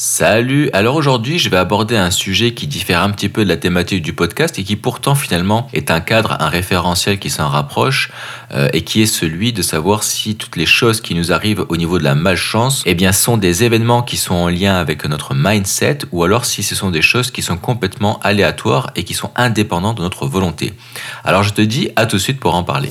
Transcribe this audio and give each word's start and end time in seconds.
Salut 0.00 0.70
Alors 0.74 0.94
aujourd'hui 0.94 1.40
je 1.40 1.48
vais 1.48 1.56
aborder 1.56 1.96
un 1.96 2.12
sujet 2.12 2.54
qui 2.54 2.68
diffère 2.68 3.02
un 3.02 3.10
petit 3.10 3.28
peu 3.28 3.42
de 3.42 3.48
la 3.48 3.56
thématique 3.56 4.00
du 4.00 4.12
podcast 4.12 4.56
et 4.56 4.62
qui 4.62 4.76
pourtant 4.76 5.16
finalement 5.16 5.66
est 5.72 5.90
un 5.90 5.98
cadre, 5.98 6.36
un 6.38 6.48
référentiel 6.48 7.18
qui 7.18 7.30
s'en 7.30 7.48
rapproche 7.48 8.12
euh, 8.54 8.68
et 8.72 8.82
qui 8.82 9.02
est 9.02 9.06
celui 9.06 9.52
de 9.52 9.60
savoir 9.60 10.04
si 10.04 10.36
toutes 10.36 10.54
les 10.54 10.66
choses 10.66 11.00
qui 11.00 11.16
nous 11.16 11.32
arrivent 11.32 11.66
au 11.68 11.76
niveau 11.76 11.98
de 11.98 12.04
la 12.04 12.14
malchance 12.14 12.84
eh 12.86 12.94
bien, 12.94 13.10
sont 13.10 13.38
des 13.38 13.64
événements 13.64 14.04
qui 14.04 14.18
sont 14.18 14.36
en 14.36 14.48
lien 14.48 14.76
avec 14.76 15.04
notre 15.04 15.34
mindset 15.34 15.98
ou 16.12 16.22
alors 16.22 16.44
si 16.44 16.62
ce 16.62 16.76
sont 16.76 16.90
des 16.90 17.02
choses 17.02 17.32
qui 17.32 17.42
sont 17.42 17.56
complètement 17.56 18.20
aléatoires 18.20 18.92
et 18.94 19.02
qui 19.02 19.14
sont 19.14 19.32
indépendantes 19.34 19.96
de 19.96 20.02
notre 20.02 20.28
volonté. 20.28 20.74
Alors 21.24 21.42
je 21.42 21.52
te 21.52 21.60
dis 21.60 21.90
à 21.96 22.06
tout 22.06 22.18
de 22.18 22.22
suite 22.22 22.38
pour 22.38 22.54
en 22.54 22.62
parler. 22.62 22.90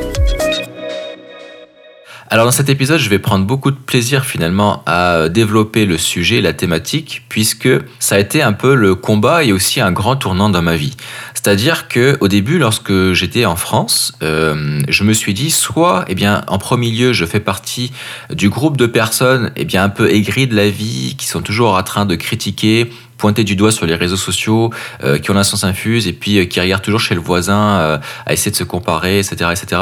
Alors 2.33 2.45
dans 2.45 2.51
cet 2.51 2.69
épisode, 2.69 2.97
je 2.97 3.09
vais 3.09 3.19
prendre 3.19 3.45
beaucoup 3.45 3.71
de 3.71 3.75
plaisir 3.75 4.23
finalement 4.23 4.83
à 4.85 5.27
développer 5.27 5.85
le 5.85 5.97
sujet, 5.97 6.39
la 6.39 6.53
thématique, 6.53 7.23
puisque 7.27 7.67
ça 7.99 8.15
a 8.15 8.19
été 8.19 8.41
un 8.41 8.53
peu 8.53 8.73
le 8.73 8.95
combat 8.95 9.43
et 9.43 9.51
aussi 9.51 9.81
un 9.81 9.91
grand 9.91 10.15
tournant 10.15 10.47
dans 10.47 10.61
ma 10.61 10.77
vie. 10.77 10.95
C'est-à-dire 11.33 11.89
que 11.89 12.17
au 12.21 12.29
début, 12.29 12.57
lorsque 12.57 13.11
j'étais 13.11 13.43
en 13.43 13.57
France, 13.57 14.13
euh, 14.23 14.81
je 14.87 15.03
me 15.03 15.11
suis 15.11 15.33
dit 15.33 15.51
soit, 15.51 16.05
eh 16.07 16.15
bien, 16.15 16.45
en 16.47 16.57
premier 16.57 16.89
lieu, 16.89 17.11
je 17.11 17.25
fais 17.25 17.41
partie 17.41 17.91
du 18.31 18.47
groupe 18.47 18.77
de 18.77 18.85
personnes, 18.85 19.51
eh 19.57 19.65
bien, 19.65 19.83
un 19.83 19.89
peu 19.89 20.09
aigries 20.09 20.47
de 20.47 20.55
la 20.55 20.69
vie, 20.69 21.15
qui 21.17 21.25
sont 21.25 21.41
toujours 21.41 21.75
en 21.75 21.83
train 21.83 22.05
de 22.05 22.15
critiquer 22.15 22.89
pointer 23.21 23.43
du 23.43 23.55
doigt 23.55 23.71
sur 23.71 23.85
les 23.85 23.93
réseaux 23.93 24.17
sociaux, 24.17 24.71
euh, 25.03 25.19
qui 25.19 25.29
ont 25.29 25.35
la 25.35 25.43
sens 25.43 25.63
infuse 25.63 26.07
et 26.07 26.13
puis 26.13 26.39
euh, 26.39 26.45
qui 26.45 26.59
regardent 26.59 26.81
toujours 26.81 26.99
chez 26.99 27.13
le 27.13 27.21
voisin 27.21 27.61
euh, 27.77 27.97
à 28.25 28.33
essayer 28.33 28.49
de 28.49 28.55
se 28.55 28.63
comparer, 28.63 29.19
etc. 29.19 29.51
etc. 29.51 29.81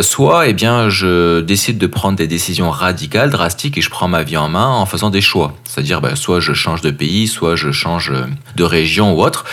soit, 0.00 0.46
eh 0.46 0.52
bien, 0.52 0.88
je 0.88 1.40
décide 1.40 1.76
de 1.78 1.88
prendre 1.88 2.16
des 2.16 2.28
décisions 2.28 2.70
radicales, 2.70 3.30
drastiques 3.30 3.78
et 3.78 3.80
je 3.80 3.90
prends 3.90 4.06
ma 4.06 4.22
vie 4.22 4.36
en 4.36 4.48
main 4.48 4.68
en 4.68 4.86
faisant 4.86 5.10
des 5.10 5.20
choix. 5.20 5.54
C'est-à-dire, 5.64 6.00
bah, 6.00 6.14
soit 6.14 6.38
je 6.38 6.52
change 6.52 6.82
de 6.82 6.92
pays, 6.92 7.26
soit 7.26 7.56
je 7.56 7.72
change 7.72 8.12
de 8.54 8.64
région 8.64 9.14
ou 9.14 9.22
autre. 9.22 9.44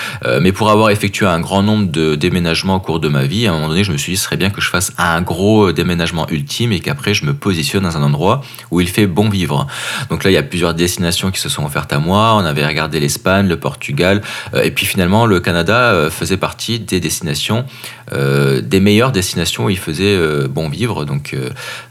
mais 0.41 0.51
pour 0.51 0.69
avoir 0.69 0.91
effectué 0.91 1.25
un 1.25 1.39
grand 1.39 1.63
nombre 1.63 1.87
de 1.91 2.13
déménagements 2.13 2.75
au 2.75 2.79
cours 2.79 2.99
de 2.99 3.07
ma 3.07 3.23
vie, 3.23 3.47
à 3.47 3.51
un 3.51 3.53
moment 3.53 3.69
donné, 3.69 3.83
je 3.83 3.91
me 3.91 3.97
suis 3.97 4.11
dit, 4.11 4.17
ce 4.17 4.25
serait 4.25 4.37
bien 4.37 4.51
que 4.51 4.61
je 4.61 4.69
fasse 4.69 4.91
un 4.97 5.21
gros 5.21 5.71
déménagement 5.71 6.27
ultime 6.29 6.71
et 6.73 6.79
qu'après, 6.79 7.15
je 7.15 7.25
me 7.25 7.33
positionne 7.33 7.83
dans 7.83 7.97
un 7.97 8.03
endroit 8.03 8.41
où 8.69 8.81
il 8.81 8.87
fait 8.87 9.07
bon 9.07 9.29
vivre. 9.29 9.65
Donc 10.09 10.23
là, 10.23 10.29
il 10.29 10.35
y 10.35 10.37
a 10.37 10.43
plusieurs 10.43 10.75
destinations 10.75 11.31
qui 11.31 11.39
se 11.39 11.49
sont 11.49 11.65
offertes 11.65 11.91
à 11.93 11.99
moi. 11.99 12.35
On 12.35 12.45
avait 12.45 12.65
regardé 12.65 12.98
l'Espagne, 12.99 13.47
le 13.47 13.57
Portugal, 13.57 14.21
euh, 14.53 14.63
et 14.63 14.71
puis 14.71 14.85
finalement 14.85 15.25
le 15.25 15.39
Canada 15.39 15.77
euh, 15.77 16.09
faisait 16.09 16.37
partie 16.37 16.79
des 16.79 16.99
destinations, 16.99 17.65
euh, 18.11 18.61
des 18.61 18.79
meilleures 18.79 19.11
destinations 19.11 19.65
où 19.65 19.69
il 19.69 19.77
faisait 19.77 20.17
bon 20.47 20.69
vivre. 20.69 21.05
Donc 21.05 21.35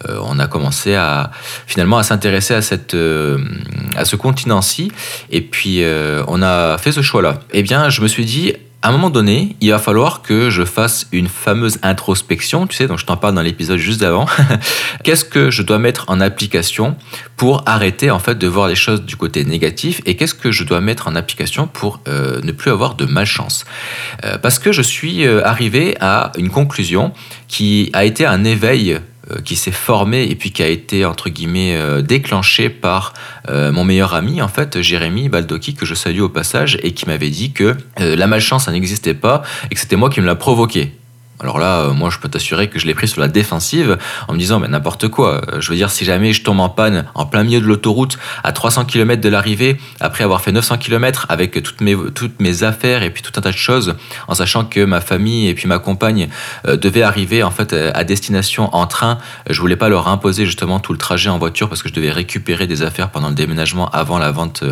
on 0.09 0.39
a 0.39 0.47
commencé 0.47 0.95
à 0.95 1.31
finalement 1.67 1.99
à 1.99 2.03
s'intéresser 2.03 2.55
à 2.55 2.59
à 2.59 4.05
ce 4.05 4.17
continent-ci, 4.17 4.93
et 5.31 5.41
puis 5.41 5.83
on 6.27 6.43
a 6.43 6.79
fait 6.79 6.93
ce 6.93 7.03
choix-là. 7.03 7.41
Eh 7.53 7.63
bien, 7.63 7.89
je 7.89 8.01
me 8.03 8.09
suis 8.09 8.25
dit 8.25 8.55
à 8.81 8.91
un 8.91 8.93
moment 8.93 9.11
donné, 9.11 9.57
il 9.61 9.71
va 9.71 9.81
falloir 9.81 10.23
que 10.23 10.51
je 10.51 10.65
fasse 10.65 11.09
une 11.11 11.27
fameuse 11.27 11.79
introspection, 11.83 12.69
tu 12.69 12.77
sais, 12.77 12.87
donc 12.87 12.99
je 12.99 13.07
t'en 13.07 13.17
parle 13.17 13.35
dans 13.35 13.43
l'épisode 13.43 13.79
juste 13.79 14.01
d'avant. 14.01 14.27
Qu'est-ce 15.03 15.25
que 15.25 15.51
je 15.51 15.63
dois 15.63 15.81
mettre 15.81 16.05
en 16.09 16.21
application 16.21 16.97
pour 17.37 17.65
arrêter 17.67 18.13
en 18.13 18.21
fait 18.21 18.37
de 18.37 18.47
voir 18.47 18.69
les 18.69 18.77
choses 18.77 19.03
du 19.03 19.17
côté 19.17 19.45
négatif 19.45 20.01
et 20.07 20.15
qu'est-ce 20.17 20.35
que 20.35 20.51
je 20.53 20.65
dois 20.65 20.81
mettre 20.81 21.09
en 21.09 21.17
application 21.17 21.67
pour 21.67 22.01
euh, 22.09 22.41
ne 22.43 22.53
plus 22.53 22.71
avoir 22.71 22.95
de 22.95 23.05
malchance? 23.05 23.65
Euh, 24.25 24.39
Parce 24.39 24.59
que 24.59 24.71
je 24.71 24.83
suis 24.83 25.27
euh, 25.27 25.45
arrivé 25.45 25.97
à 26.01 26.33
une 26.37 26.51
conclusion 26.51 27.13
qui 27.49 27.91
a 27.93 28.05
été 28.05 28.27
un 28.27 28.45
éveil 28.45 29.01
qui 29.45 29.57
s'est 29.57 29.73
formé 29.73 30.25
et 30.25 30.35
puis 30.35 30.51
qui 30.51 30.63
a 30.63 30.69
été 30.69 31.05
entre 31.05 31.29
guillemets 31.29 31.77
euh, 31.77 32.03
déclenché 32.03 32.71
par 32.71 33.13
euh, 33.49 33.73
mon 33.73 33.85
meilleur 33.85 34.15
ami 34.15 34.41
en 34.43 34.49
fait 34.49 34.81
Jérémy 34.81 35.29
Baldoki 35.29 35.75
que 35.75 35.87
je 35.87 35.95
salue 35.95 36.21
au 36.21 36.29
passage 36.29 36.79
et 36.83 36.93
qui 36.93 37.07
m'avait 37.07 37.31
dit 37.31 37.53
que 37.53 37.77
la 37.99 38.27
malchance 38.27 38.65
ça 38.65 38.73
n'existait 38.73 39.15
pas 39.15 39.43
et 39.71 39.75
que 39.75 39.81
c'était 39.81 39.97
moi 39.97 40.11
qui 40.11 40.21
me 40.21 40.27
l'a 40.27 40.37
provoqué 40.37 40.93
alors 41.41 41.59
là, 41.59 41.81
euh, 41.81 41.93
moi, 41.93 42.11
je 42.11 42.19
peux 42.19 42.29
t'assurer 42.29 42.69
que 42.69 42.81
je 42.81 42.87
l'ai 42.87 42.95
pris 42.95 43.07
sur 43.07 43.21
la 43.21 43.29
défensive 43.29 43.97
en 44.27 44.33
me 44.33 44.39
disant, 44.39 44.59
mais 44.59 44.67
n'importe 44.67 45.07
quoi. 45.09 45.41
Euh, 45.49 45.61
je 45.61 45.71
veux 45.71 45.77
dire, 45.77 45.91
si 45.91 46.05
jamais 46.05 46.33
je 46.33 46.43
tombe 46.43 46.59
en 46.59 46.69
panne 46.69 47.05
en 47.15 47.27
plein 47.27 47.45
milieu 47.45 47.61
de 47.61 47.67
l'autoroute 47.67 48.19
à 48.43 48.51
300 48.51 48.87
km 48.87 49.21
de 49.21 49.29
l'arrivée, 49.29 49.79
après 50.01 50.25
avoir 50.25 50.41
fait 50.41 50.51
900 50.51 50.79
km 50.79 51.27
avec 51.29 51.63
toutes 51.63 51.81
mes, 51.81 51.97
toutes 52.13 52.41
mes 52.41 52.65
affaires 52.65 53.05
et 53.05 53.11
puis 53.11 53.23
tout 53.23 53.33
un 53.37 53.41
tas 53.41 53.53
de 53.53 53.57
choses, 53.57 53.95
en 54.27 54.35
sachant 54.35 54.65
que 54.65 54.85
ma 54.85 55.01
famille 55.01 55.47
et 55.49 55.55
puis 55.55 55.69
ma 55.69 55.79
compagne 55.79 56.29
euh, 56.67 56.77
devaient 56.77 57.03
arriver 57.03 57.45
en 57.45 57.53
fait 57.53 57.73
à 57.73 58.03
destination 58.03 58.75
en 58.75 58.87
train, 58.87 59.19
je 59.49 59.61
voulais 59.61 59.77
pas 59.77 59.89
leur 59.89 60.09
imposer 60.09 60.45
justement 60.45 60.81
tout 60.81 60.93
le 60.93 60.99
trajet 60.99 61.31
en 61.31 61.39
voiture 61.39 61.69
parce 61.69 61.83
que 61.83 61.89
je 61.89 61.95
devais 61.95 62.11
récupérer 62.11 62.67
des 62.67 62.83
affaires 62.83 63.11
pendant 63.11 63.29
le 63.29 63.35
déménagement 63.35 63.89
avant 63.91 64.19
la 64.19 64.33
vente, 64.33 64.65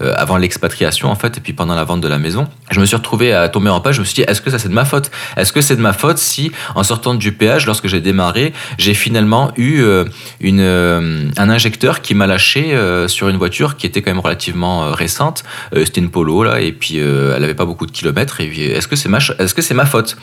avant 0.00 0.36
l'expatriation 0.36 1.10
en 1.10 1.14
fait, 1.14 1.38
et 1.38 1.40
puis 1.40 1.52
pendant 1.52 1.74
la 1.74 1.84
vente 1.84 2.00
de 2.00 2.08
la 2.08 2.18
maison. 2.18 2.48
Je 2.70 2.80
me 2.80 2.86
suis 2.86 2.96
retrouvé 2.96 3.32
à 3.32 3.48
tomber 3.48 3.70
en 3.70 3.80
panne. 3.80 3.92
Je 3.92 4.00
me 4.00 4.04
suis 4.04 4.14
dit, 4.16 4.22
est-ce 4.22 4.40
que 4.40 4.50
ça 4.50 4.58
c'est 4.58 4.68
de 4.68 4.74
ma 4.74 4.84
faute? 4.84 5.10
Est-ce 5.36 5.52
que 5.52 5.60
c'est 5.60 5.76
de 5.76 5.80
ma 5.80 5.92
faute 5.92 6.01
si, 6.16 6.52
en 6.74 6.82
sortant 6.82 7.14
du 7.14 7.32
péage, 7.32 7.66
lorsque 7.66 7.86
j'ai 7.86 8.00
démarré, 8.00 8.52
j'ai 8.78 8.94
finalement 8.94 9.52
eu 9.56 9.80
euh, 9.80 10.04
une, 10.40 10.60
euh, 10.60 11.28
un 11.36 11.50
injecteur 11.50 12.02
qui 12.02 12.14
m'a 12.14 12.26
lâché 12.26 12.74
euh, 12.74 13.08
sur 13.08 13.28
une 13.28 13.36
voiture 13.36 13.76
qui 13.76 13.86
était 13.86 14.02
quand 14.02 14.10
même 14.10 14.20
relativement 14.20 14.92
récente. 14.92 15.44
C'était 15.72 16.00
une 16.00 16.10
Polo, 16.10 16.44
là, 16.44 16.60
et 16.60 16.72
puis 16.72 16.98
elle 16.98 17.40
n'avait 17.40 17.54
pas 17.54 17.64
beaucoup 17.64 17.86
de 17.86 17.92
kilomètres. 17.92 18.40
Et 18.40 18.72
est-ce 18.72 18.88
que 18.88 18.96
c'est 18.96 19.08
ma, 19.08 19.18
est-ce 19.38 19.54
que 19.54 19.62
c'est 19.62 19.74
ma 19.74 19.86
faute? 19.86 20.16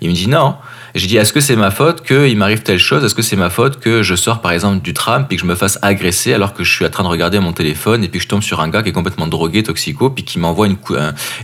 Il 0.00 0.10
me 0.10 0.14
dit 0.14 0.28
non. 0.28 0.56
J'ai 0.94 1.08
dit, 1.08 1.16
est-ce 1.16 1.32
que 1.32 1.40
c'est 1.40 1.56
ma 1.56 1.72
faute 1.72 2.02
qu'il 2.06 2.36
m'arrive 2.36 2.62
telle 2.62 2.78
chose? 2.78 3.02
Est-ce 3.02 3.16
que 3.16 3.22
c'est 3.22 3.34
ma 3.34 3.50
faute 3.50 3.80
que 3.80 4.04
je 4.04 4.14
sors 4.14 4.40
par 4.40 4.52
exemple 4.52 4.80
du 4.80 4.94
tram 4.94 5.26
puis 5.26 5.36
que 5.36 5.42
je 5.42 5.46
me 5.46 5.56
fasse 5.56 5.76
agresser 5.82 6.32
alors 6.32 6.54
que 6.54 6.62
je 6.62 6.72
suis 6.72 6.86
en 6.86 6.88
train 6.88 7.02
de 7.02 7.08
regarder 7.08 7.40
mon 7.40 7.52
téléphone 7.52 8.04
et 8.04 8.08
puis 8.08 8.20
que 8.20 8.22
je 8.22 8.28
tombe 8.28 8.44
sur 8.44 8.60
un 8.60 8.68
gars 8.68 8.84
qui 8.84 8.90
est 8.90 8.92
complètement 8.92 9.26
drogué, 9.26 9.64
toxico, 9.64 10.10
puis 10.10 10.22
qui 10.22 10.38
m'envoie 10.38 10.68
une, 10.68 10.76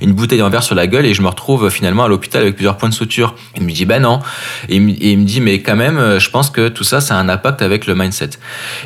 une 0.02 0.12
bouteille 0.12 0.42
en 0.42 0.50
verre 0.50 0.62
sur 0.62 0.76
la 0.76 0.86
gueule 0.86 1.04
et 1.04 1.14
je 1.14 1.22
me 1.22 1.26
retrouve 1.26 1.68
finalement 1.68 2.04
à 2.04 2.08
l'hôpital 2.08 2.42
avec 2.42 2.54
plusieurs 2.54 2.76
points 2.76 2.90
de 2.90 2.94
suture? 2.94 3.34
Dit, 3.72 3.84
ben 3.84 4.02
non. 4.02 4.20
Et 4.68 4.76
il 4.76 5.18
me 5.18 5.24
dit, 5.24 5.40
mais 5.40 5.60
quand 5.60 5.76
même, 5.76 5.98
euh, 5.98 6.18
je 6.18 6.30
pense 6.30 6.50
que 6.50 6.68
tout 6.68 6.84
ça, 6.84 7.00
ça 7.00 7.16
a 7.16 7.18
un 7.18 7.28
impact 7.28 7.62
avec 7.62 7.86
le 7.86 7.94
mindset. 7.94 8.30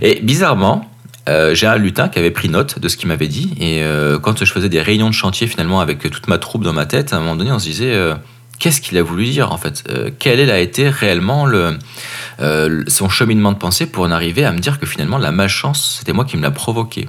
Et 0.03 0.21
bizarrement, 0.23 0.91
euh, 1.29 1.55
j'ai 1.55 1.67
un 1.67 1.77
lutin 1.77 2.09
qui 2.09 2.19
avait 2.19 2.31
pris 2.31 2.49
note 2.49 2.79
de 2.79 2.89
ce 2.89 2.97
qu'il 2.97 3.09
m'avait 3.09 3.29
dit. 3.29 3.55
Et 3.59 3.83
euh, 3.83 4.19
quand 4.19 4.45
je 4.45 4.53
faisais 4.53 4.69
des 4.69 4.83
réunions 4.83 5.09
de 5.09 5.15
chantier 5.15 5.47
finalement 5.47 5.81
avec 5.81 5.99
toute 6.11 6.29
ma 6.29 6.39
troupe 6.39 6.65
dans 6.65 6.73
ma 6.73 6.87
tête, 6.87 7.13
à 7.13 7.17
un 7.17 7.21
moment 7.21 7.37
donné, 7.37 7.53
on 7.53 7.59
se 7.59 7.65
disait 7.65 8.15
qu'est-ce 8.59 8.81
qu'il 8.81 8.97
a 8.99 9.03
voulu 9.03 9.25
dire 9.27 9.53
en 9.53 9.59
fait? 9.59 9.85
Euh, 9.91 10.11
Quel 10.19 10.51
a 10.51 10.59
été 10.59 10.89
réellement 10.89 11.47
le, 11.47 11.79
euh, 12.41 12.83
son 12.89 13.09
cheminement 13.09 13.53
de 13.53 13.59
pensée 13.59 13.87
pour 13.87 14.05
en 14.05 14.11
arriver 14.11 14.45
à 14.45 14.53
me 14.53 14.59
dire 14.59 14.79
que 14.79 14.87
finalement 14.87 15.19
la 15.19 15.33
malchance, 15.33 15.97
c'était 15.99 16.13
moi 16.13 16.25
qui 16.25 16.37
me 16.37 16.43
l'a 16.43 16.51
provoqué? 16.51 17.09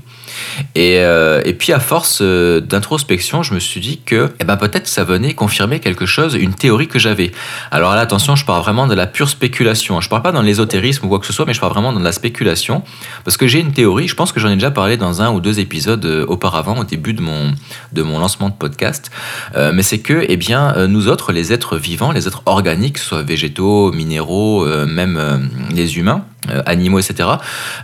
Et, 0.75 0.99
euh, 0.99 1.41
et, 1.45 1.53
puis 1.53 1.73
à 1.73 1.79
force 1.79 2.21
d'introspection, 2.21 3.43
je 3.43 3.53
me 3.53 3.59
suis 3.59 3.81
dit 3.81 3.99
que 4.05 4.31
eh 4.39 4.43
ben, 4.43 4.57
peut-être 4.57 4.87
ça 4.87 5.03
venait 5.03 5.33
confirmer 5.33 5.79
quelque 5.79 6.05
chose, 6.05 6.35
une 6.35 6.53
théorie 6.53 6.87
que 6.87 6.99
j'avais. 6.99 7.31
Alors 7.71 7.95
là, 7.95 8.01
attention, 8.01 8.35
je 8.35 8.45
parle 8.45 8.61
vraiment 8.61 8.87
de 8.87 8.95
la 8.95 9.07
pure 9.07 9.29
spéculation. 9.29 10.01
Je 10.01 10.09
parle 10.09 10.21
pas 10.21 10.31
dans 10.31 10.41
l'ésotérisme 10.41 11.05
ou 11.05 11.09
quoi 11.09 11.19
que 11.19 11.25
ce 11.25 11.33
soit, 11.33 11.45
mais 11.45 11.53
je 11.53 11.59
parle 11.59 11.73
vraiment 11.73 11.93
dans 11.93 11.99
la 11.99 12.11
spéculation 12.11 12.83
parce 13.23 13.37
que 13.37 13.47
j'ai 13.47 13.59
une 13.59 13.73
théorie. 13.73 14.07
Je 14.07 14.15
pense 14.15 14.31
que 14.31 14.39
j'en 14.39 14.49
ai 14.49 14.55
déjà 14.55 14.71
parlé 14.71 14.97
dans 14.97 15.21
un 15.21 15.31
ou 15.31 15.39
deux 15.39 15.59
épisodes 15.59 16.05
auparavant, 16.27 16.77
au 16.77 16.83
début 16.83 17.13
de 17.13 17.21
mon, 17.21 17.53
de 17.93 18.01
mon 18.01 18.19
lancement 18.19 18.49
de 18.49 18.55
podcast. 18.55 19.11
mais 19.55 19.83
c'est 19.83 19.99
que, 19.99 20.25
eh 20.27 20.37
bien, 20.37 20.87
nous 20.87 21.07
autres, 21.07 21.31
les 21.31 21.53
êtres 21.53 21.77
vivants, 21.77 22.11
les 22.11 22.27
êtres 22.27 22.43
organiques, 22.45 22.97
soit 22.97 23.23
végétaux, 23.23 23.91
minéraux, 23.91 24.65
euh, 24.65 24.85
même 24.85 25.17
euh, 25.17 25.37
les 25.73 25.97
humains, 25.97 26.23
euh, 26.23 26.34
animaux, 26.65 26.99
etc. 26.99 27.29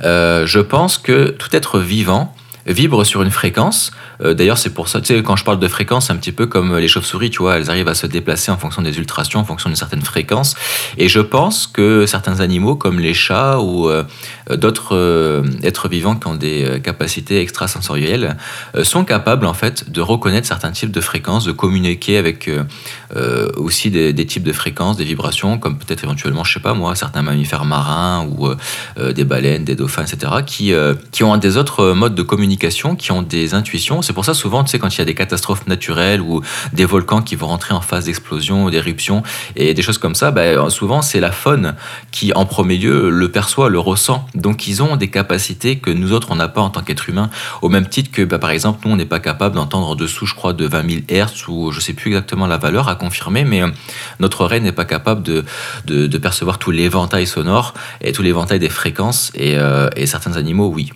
je 0.01 0.59
pense 0.59 0.97
que 0.97 1.29
tout 1.29 1.55
être 1.55 1.79
vivant 1.79 2.35
vibre 2.65 3.05
sur 3.05 3.21
une 3.21 3.31
fréquence. 3.31 3.91
Euh, 4.21 4.33
d'ailleurs, 4.33 4.57
c'est 4.57 4.73
pour 4.73 4.87
ça, 4.87 5.01
tu 5.01 5.07
sais, 5.07 5.23
quand 5.23 5.35
je 5.35 5.43
parle 5.43 5.59
de 5.59 5.67
fréquence, 5.67 6.07
c'est 6.07 6.13
un 6.13 6.17
petit 6.17 6.31
peu 6.31 6.45
comme 6.45 6.77
les 6.77 6.87
chauves-souris, 6.87 7.29
tu 7.29 7.39
vois, 7.39 7.57
elles 7.57 7.69
arrivent 7.69 7.87
à 7.87 7.95
se 7.95 8.07
déplacer 8.07 8.51
en 8.51 8.57
fonction 8.57 8.81
des 8.81 8.97
ultrations, 8.97 9.39
en 9.39 9.45
fonction 9.45 9.69
d'une 9.69 9.77
certaine 9.77 10.01
fréquence. 10.01 10.55
Et 10.97 11.09
je 11.09 11.19
pense 11.19 11.67
que 11.67 12.05
certains 12.05 12.39
animaux, 12.39 12.75
comme 12.75 12.99
les 12.99 13.13
chats 13.13 13.59
ou 13.59 13.89
euh, 13.89 14.03
d'autres 14.51 14.95
euh, 14.95 15.43
êtres 15.63 15.87
vivants 15.87 16.15
qui 16.15 16.27
ont 16.27 16.35
des 16.35 16.79
capacités 16.83 17.41
extrasensorielles, 17.41 18.37
sont 18.83 19.03
capables, 19.03 19.45
en 19.45 19.53
fait, 19.53 19.89
de 19.91 20.01
reconnaître 20.01 20.47
certains 20.47 20.71
types 20.71 20.91
de 20.91 21.01
fréquences, 21.01 21.45
de 21.45 21.51
communiquer 21.51 22.17
avec 22.17 22.49
aussi 23.57 23.91
des, 23.91 24.13
des, 24.13 24.25
types 24.25 24.43
de 24.43 24.53
fréquences, 24.53 24.97
des 24.97 25.03
vibrations, 25.03 25.57
comme 25.57 25.77
peut-être 25.77 26.03
éventuellement, 26.03 26.43
je 26.43 26.53
sais 26.53 26.59
pas 26.59 26.73
moi, 26.73 26.95
certains 26.95 27.21
mammifères 27.21 27.65
marins 27.65 28.25
ou 28.25 28.49
des 29.11 29.23
baleines, 29.23 29.63
des 29.63 29.75
dauphins, 29.75 30.03
etc., 30.03 30.31
qui, 30.45 30.73
qui 31.11 31.23
ont 31.23 31.35
des 31.37 31.57
autres 31.57 31.93
modes 31.93 32.15
de 32.15 32.21
communication 32.21 32.50
communication, 32.51 32.95
qui 32.97 33.11
ont 33.13 33.21
des 33.21 33.53
intuitions. 33.53 34.01
C'est 34.01 34.13
pour 34.13 34.25
ça 34.25 34.33
souvent, 34.33 34.63
tu 34.63 34.71
sais, 34.71 34.79
quand 34.79 34.93
il 34.93 34.97
y 34.97 35.01
a 35.01 35.05
des 35.05 35.15
catastrophes 35.15 35.67
naturelles 35.67 36.19
ou 36.19 36.41
des 36.73 36.83
volcans 36.83 37.21
qui 37.21 37.35
vont 37.37 37.47
rentrer 37.47 37.73
en 37.73 37.79
phase 37.79 38.05
d'explosion 38.05 38.65
ou 38.65 38.69
d'éruption 38.69 39.23
et 39.55 39.73
des 39.73 39.81
choses 39.81 39.97
comme 39.97 40.15
ça, 40.15 40.31
bah, 40.31 40.69
souvent 40.69 41.01
c'est 41.01 41.21
la 41.21 41.31
faune 41.31 41.75
qui 42.11 42.33
en 42.33 42.45
premier 42.45 42.77
lieu 42.77 43.09
le 43.09 43.31
perçoit, 43.31 43.69
le 43.69 43.79
ressent. 43.79 44.25
Donc 44.35 44.67
ils 44.67 44.83
ont 44.83 44.97
des 44.97 45.09
capacités 45.09 45.77
que 45.77 45.91
nous 45.91 46.11
autres 46.11 46.27
on 46.31 46.35
n'a 46.35 46.49
pas 46.49 46.61
en 46.61 46.69
tant 46.69 46.81
qu'être 46.81 47.07
humain. 47.07 47.29
Au 47.61 47.69
même 47.69 47.87
titre 47.87 48.11
que 48.11 48.23
bah, 48.23 48.37
par 48.37 48.49
exemple 48.49 48.81
nous 48.85 48.91
on 48.91 48.97
n'est 48.97 49.05
pas 49.05 49.21
capable 49.21 49.55
d'entendre 49.55 49.87
en 49.87 49.95
dessous, 49.95 50.25
je 50.25 50.35
crois, 50.35 50.51
de 50.51 50.65
20 50.65 50.89
000 50.89 51.01
Hertz 51.07 51.47
ou 51.47 51.71
je 51.71 51.79
sais 51.79 51.93
plus 51.93 52.09
exactement 52.11 52.47
la 52.47 52.57
valeur 52.57 52.89
à 52.89 52.95
confirmer, 52.95 53.45
mais 53.45 53.63
euh, 53.63 53.69
notre 54.19 54.41
oreille 54.41 54.61
n'est 54.61 54.73
pas 54.73 54.85
capable 54.85 55.23
de, 55.23 55.45
de, 55.85 56.17
percevoir 56.17 56.59
tous 56.59 56.71
les 56.71 56.83
éventails 56.83 57.27
sonores 57.27 57.73
et 58.01 58.11
tous 58.11 58.21
les 58.21 58.29
éventails 58.29 58.59
des 58.59 58.69
fréquences 58.69 59.31
et, 59.35 59.57
euh, 59.57 59.89
et 59.95 60.05
certains 60.05 60.33
animaux, 60.33 60.67
oui. 60.67 60.91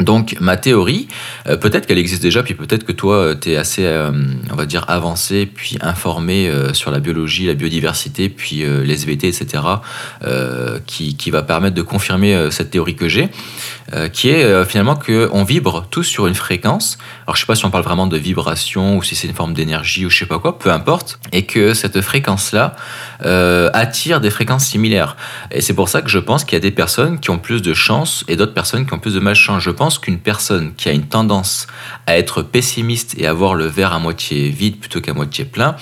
Donc 0.00 0.36
ma 0.40 0.56
théorie, 0.56 1.08
euh, 1.46 1.56
peut-être 1.56 1.86
qu'elle 1.86 1.98
existe 1.98 2.22
déjà, 2.22 2.42
puis 2.42 2.54
peut-être 2.54 2.84
que 2.84 2.92
toi, 2.92 3.16
euh, 3.16 3.34
tu 3.38 3.52
es 3.52 3.56
assez, 3.56 3.84
euh, 3.84 4.10
on 4.50 4.56
va 4.56 4.66
dire, 4.66 4.84
avancé, 4.88 5.46
puis 5.46 5.76
informé 5.80 6.50
sur 6.72 6.90
la 6.90 7.00
biologie, 7.00 7.46
la 7.46 7.54
biodiversité, 7.54 8.28
puis 8.28 8.64
les 8.64 8.94
SVT, 8.94 9.28
etc., 9.28 9.62
qui, 10.86 11.16
qui, 11.16 11.30
va 11.30 11.42
permettre 11.42 11.74
de 11.74 11.82
confirmer 11.82 12.50
cette 12.50 12.70
théorie 12.70 12.96
que 12.96 13.08
j'ai, 13.08 13.28
qui 14.12 14.30
est 14.30 14.64
finalement 14.64 14.96
qu'on 14.96 15.44
vibre 15.44 15.86
tous 15.90 16.04
sur 16.04 16.26
une 16.26 16.34
fréquence. 16.34 16.98
Alors 17.26 17.36
je 17.36 17.40
sais 17.40 17.46
pas 17.46 17.54
si 17.54 17.64
on 17.64 17.70
parle 17.70 17.84
vraiment 17.84 18.06
de 18.06 18.16
vibration 18.16 18.96
ou 18.96 19.02
si 19.02 19.14
c'est 19.14 19.28
une 19.28 19.34
forme 19.34 19.54
d'énergie 19.54 20.06
ou 20.06 20.10
je 20.10 20.18
sais 20.18 20.26
pas 20.26 20.38
quoi, 20.38 20.58
peu 20.58 20.70
importe, 20.70 21.18
et 21.32 21.44
que 21.44 21.74
cette 21.74 22.00
fréquence-là 22.00 22.76
attire 23.22 24.20
des 24.20 24.30
fréquences 24.30 24.66
similaires. 24.66 25.16
Et 25.50 25.60
c'est 25.60 25.74
pour 25.74 25.88
ça 25.88 26.02
que 26.02 26.08
je 26.08 26.18
pense 26.18 26.44
qu'il 26.44 26.54
y 26.54 26.56
a 26.56 26.60
des 26.60 26.70
personnes 26.70 27.20
qui 27.20 27.30
ont 27.30 27.38
plus 27.38 27.62
de 27.62 27.74
chance 27.74 28.24
et 28.28 28.36
d'autres 28.36 28.54
personnes 28.54 28.86
qui 28.86 28.94
ont 28.94 28.98
plus 28.98 29.14
de 29.14 29.20
malchance. 29.20 29.62
Je 29.62 29.70
pense 29.70 29.98
qu'une 29.98 30.18
personne 30.18 30.74
qui 30.74 30.88
a 30.88 30.92
une 30.92 31.06
tendance 31.06 31.66
à 32.06 32.16
être 32.16 32.42
pessimiste 32.42 33.14
et 33.18 33.26
à 33.26 33.32
voir 33.32 33.54
le 33.54 33.66
verre 33.66 33.92
à 33.92 33.98
moitié 33.98 34.48
vide 34.48 34.78
plutôt 34.78 35.00
qu'à 35.00 35.12
moitié 35.12 35.44
plein 35.44 35.76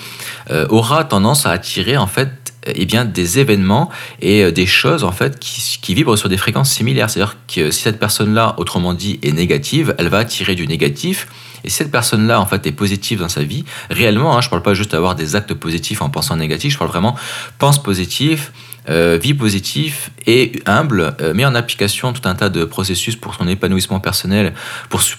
euh, 0.51 0.67
aura 0.69 1.03
tendance 1.03 1.45
à 1.45 1.51
attirer 1.51 1.97
en 1.97 2.07
fait 2.07 2.29
eh 2.65 2.85
bien, 2.85 3.05
des 3.05 3.39
événements 3.39 3.89
et 4.21 4.43
euh, 4.43 4.51
des 4.51 4.65
choses 4.65 5.03
en 5.03 5.11
fait 5.11 5.39
qui, 5.39 5.93
vibrent 5.93 6.17
sur 6.17 6.29
des 6.29 6.37
fréquences 6.37 6.71
similaires. 6.71 7.09
C'est-à-dire 7.09 7.37
que 7.47 7.71
si 7.71 7.83
cette 7.83 7.99
personne-là, 7.99 8.55
autrement 8.57 8.93
dit, 8.93 9.19
est 9.23 9.31
négative, 9.31 9.95
elle 9.97 10.09
va 10.09 10.19
attirer 10.19 10.55
du 10.55 10.67
négatif. 10.67 11.27
Et 11.63 11.69
cette 11.69 11.91
personne-là, 11.91 12.39
en 12.39 12.45
fait, 12.45 12.65
est 12.67 12.71
positive 12.71 13.19
dans 13.19 13.29
sa 13.29 13.43
vie, 13.43 13.65
réellement, 13.89 14.35
hein, 14.37 14.41
je 14.41 14.47
ne 14.47 14.51
parle 14.51 14.63
pas 14.63 14.73
juste 14.73 14.91
d'avoir 14.91 15.15
des 15.15 15.35
actes 15.35 15.53
positifs 15.53 16.01
en 16.01 16.09
pensant 16.09 16.35
négatif, 16.35 16.73
je 16.73 16.77
parle 16.77 16.91
vraiment 16.91 17.15
pense 17.57 17.81
positif, 17.81 18.51
euh, 18.89 19.19
vie 19.21 19.35
positive 19.35 20.09
et 20.25 20.63
humble, 20.65 21.13
euh, 21.21 21.33
met 21.33 21.45
en 21.45 21.53
application 21.53 22.11
tout 22.11 22.27
un 22.27 22.33
tas 22.33 22.49
de 22.49 22.65
processus 22.65 23.15
pour 23.15 23.35
son 23.35 23.47
épanouissement 23.47 23.99
personnel, 23.99 24.53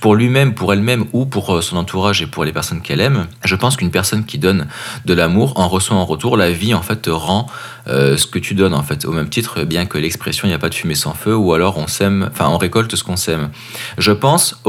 pour, 0.00 0.14
lui-même, 0.16 0.54
pour 0.54 0.72
elle-même 0.72 1.04
ou 1.12 1.24
pour 1.24 1.54
euh, 1.54 1.60
son 1.60 1.76
entourage 1.76 2.20
et 2.20 2.26
pour 2.26 2.44
les 2.44 2.52
personnes 2.52 2.80
qu'elle 2.80 3.00
aime, 3.00 3.26
je 3.44 3.54
pense 3.54 3.76
qu'une 3.76 3.92
personne 3.92 4.24
qui 4.24 4.38
donne 4.38 4.66
de 5.04 5.14
l'amour 5.14 5.52
en 5.56 5.68
reçoit 5.68 5.96
en 5.96 6.04
retour. 6.04 6.36
La 6.36 6.50
vie, 6.50 6.74
en 6.74 6.82
fait, 6.82 7.02
te 7.02 7.10
rend 7.86 8.16
ce 8.16 8.26
que 8.26 8.38
tu 8.38 8.54
donnes, 8.54 8.74
en 8.74 8.82
fait. 8.82 9.04
Au 9.04 9.12
même 9.12 9.28
titre, 9.28 9.64
bien 9.64 9.86
que 9.86 9.98
l'expression 9.98 10.46
il 10.46 10.50
n'y 10.50 10.54
a 10.54 10.58
pas 10.58 10.68
de 10.68 10.74
fumée 10.74 10.94
sans 10.94 11.14
feu, 11.14 11.34
ou 11.34 11.52
alors 11.54 11.78
on 11.78 11.86
sème, 11.86 12.28
enfin, 12.30 12.48
on 12.48 12.58
récolte 12.58 12.94
ce 12.94 13.04
qu'on 13.04 13.16
sème. 13.16 13.50
Je 13.98 14.12
pense 14.12 14.62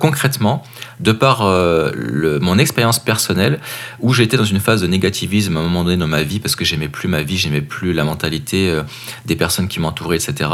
concrètement, 0.00 0.62
de 1.00 1.12
par 1.12 1.44
le, 1.44 2.38
mon 2.40 2.58
expérience 2.58 2.98
personnelle, 2.98 3.60
où 4.00 4.12
j'étais 4.12 4.36
dans 4.36 4.44
une 4.44 4.60
phase 4.60 4.82
de 4.82 4.86
négativisme 4.86 5.56
à 5.56 5.60
un 5.60 5.62
moment 5.62 5.84
donné 5.84 5.96
dans 5.96 6.06
ma 6.06 6.22
vie, 6.22 6.40
parce 6.40 6.56
que 6.56 6.64
j'aimais 6.64 6.88
plus 6.88 7.08
ma 7.08 7.22
vie, 7.22 7.36
j'aimais 7.36 7.60
plus 7.60 7.92
la 7.92 8.04
mentalité 8.04 8.70
euh, 8.70 8.82
des 9.26 9.36
personnes 9.36 9.68
qui 9.68 9.80
m'entouraient, 9.80 10.16
etc. 10.16 10.50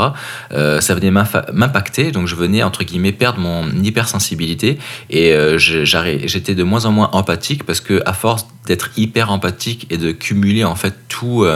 Euh, 0.53 0.81
ça 0.81 0.95
venait 0.95 1.11
m'impacter, 1.11 2.13
donc 2.13 2.27
je 2.27 2.35
venais 2.35 2.63
entre 2.63 2.85
guillemets 2.85 3.13
perdre 3.13 3.41
mon 3.41 3.71
hypersensibilité 3.83 4.79
et 5.11 5.33
euh, 5.33 5.59
j'étais 5.59 6.55
de 6.55 6.63
moins 6.63 6.85
en 6.85 6.93
moins 6.93 7.11
empathique 7.13 7.65
parce 7.65 7.81
que 7.81 8.03
à 8.07 8.13
force 8.13 8.47
d'être 8.67 8.91
hyper 8.97 9.33
empathique 9.33 9.87
et 9.91 9.97
de 9.97 10.13
cumuler 10.13 10.65
en 10.65 10.75
fait 10.75 10.95
tout, 11.09 11.47